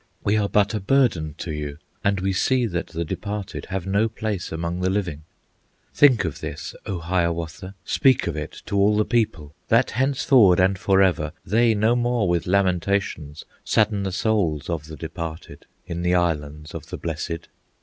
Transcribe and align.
We 0.23 0.35
are 0.35 0.49
but 0.49 0.73
a 0.73 0.79
burden 0.79 1.35
to 1.37 1.51
you, 1.51 1.77
And 2.03 2.21
we 2.21 2.33
see 2.33 2.65
that 2.65 2.87
the 2.87 3.05
departed 3.05 3.67
Have 3.67 3.85
no 3.85 4.09
place 4.09 4.51
among 4.51 4.79
the 4.81 4.89
living. 4.89 5.25
"Think 5.93 6.25
of 6.25 6.39
this, 6.41 6.73
O 6.87 6.97
Hiawatha! 6.97 7.75
Speak 7.85 8.25
of 8.25 8.35
it 8.35 8.63
to 8.65 8.75
all 8.77 8.97
the 8.97 9.05
people, 9.05 9.53
That 9.67 9.91
henceforward 9.91 10.59
and 10.59 10.79
forever 10.79 11.33
They 11.45 11.75
no 11.75 11.95
more 11.95 12.27
with 12.27 12.47
lamentations 12.47 13.45
Sadden 13.63 14.01
the 14.01 14.11
souls 14.11 14.71
of 14.71 14.87
the 14.87 14.97
departed 14.97 15.67
In 15.85 16.01
the 16.01 16.15
Islands 16.15 16.73
of 16.73 16.87
the 16.89 16.97
Blessed. 16.97 17.47